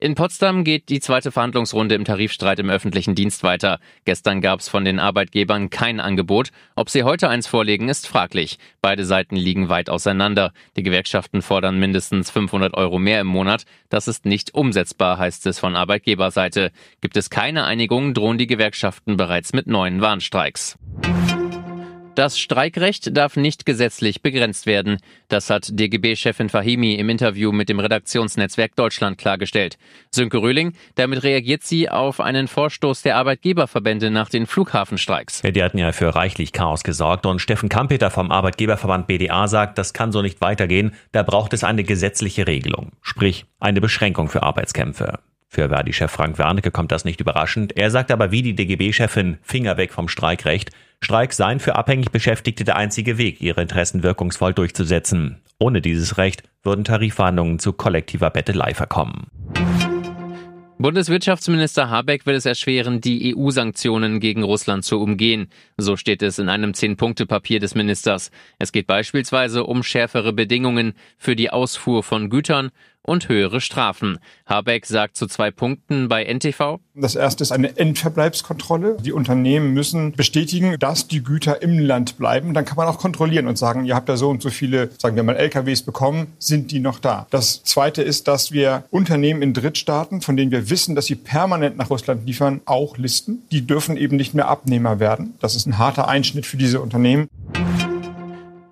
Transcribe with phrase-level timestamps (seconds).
[0.00, 3.80] In Potsdam geht die zweite Verhandlungsrunde im Tarifstreit im öffentlichen Dienst weiter.
[4.04, 6.50] Gestern gab es von den Arbeitgebern kein Angebot.
[6.76, 8.60] Ob sie heute eins vorlegen, ist fraglich.
[8.80, 10.52] Beide Seiten liegen weit auseinander.
[10.76, 13.64] Die Gewerkschaften fordern mindestens 500 Euro mehr im Monat.
[13.88, 16.70] Das ist nicht umsetzbar, heißt es von Arbeitgeberseite.
[17.00, 20.78] Gibt es keine Einigung, drohen die Gewerkschaften bereits mit neuen Warnstreiks.
[22.18, 24.96] Das Streikrecht darf nicht gesetzlich begrenzt werden.
[25.28, 29.78] Das hat DGB-Chefin Fahimi im Interview mit dem Redaktionsnetzwerk Deutschland klargestellt.
[30.10, 35.42] Sönke Röhling, damit reagiert sie auf einen Vorstoß der Arbeitgeberverbände nach den Flughafenstreiks.
[35.42, 39.92] Die hatten ja für reichlich Chaos gesorgt und Steffen Kampeter vom Arbeitgeberverband BDA sagt, das
[39.92, 40.96] kann so nicht weitergehen.
[41.12, 45.20] Da braucht es eine gesetzliche Regelung, sprich eine Beschränkung für Arbeitskämpfe.
[45.50, 47.76] Für Verdi-Chef Frank Wernicke kommt das nicht überraschend.
[47.76, 50.70] Er sagt aber wie die DGB-Chefin Finger weg vom Streikrecht.
[51.00, 55.40] Streik seien für abhängig Beschäftigte der einzige Weg, ihre Interessen wirkungsvoll durchzusetzen.
[55.58, 59.28] Ohne dieses Recht würden Tarifverhandlungen zu kollektiver Bettelei verkommen.
[60.80, 65.48] Bundeswirtschaftsminister Habeck will es erschweren, die EU-Sanktionen gegen Russland zu umgehen.
[65.76, 68.30] So steht es in einem Zehn-Punkte-Papier des Ministers.
[68.60, 72.70] Es geht beispielsweise um schärfere Bedingungen für die Ausfuhr von Gütern
[73.02, 74.18] und höhere Strafen.
[74.46, 76.78] Habeck sagt zu zwei Punkten bei NTV.
[76.94, 78.96] Das erste ist eine Endverbleibskontrolle.
[79.00, 82.54] Die Unternehmen müssen bestätigen, dass die Güter im Land bleiben.
[82.54, 85.16] Dann kann man auch kontrollieren und sagen, ihr habt da so und so viele, sagen
[85.16, 87.26] wir mal, LKWs bekommen, sind die noch da?
[87.30, 91.76] Das zweite ist, dass wir Unternehmen in Drittstaaten, von denen wir wissen, dass sie permanent
[91.76, 93.42] nach Russland liefern, auch listen.
[93.52, 95.34] Die dürfen eben nicht mehr Abnehmer werden.
[95.40, 97.28] Das ist ein harter Einschnitt für diese Unternehmen.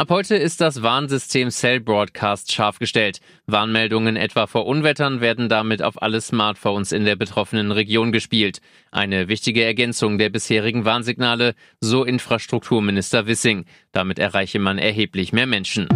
[0.00, 3.20] Ab heute ist das Warnsystem Cell Broadcast scharf gestellt.
[3.46, 8.62] Warnmeldungen etwa vor Unwettern werden damit auf alle Smartphones in der betroffenen Region gespielt.
[8.90, 13.66] Eine wichtige Ergänzung der bisherigen Warnsignale, so Infrastrukturminister Wissing.
[13.92, 15.86] Damit erreiche man erheblich mehr Menschen.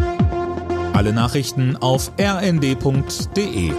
[0.92, 3.72] Alle Nachrichten auf rnd.de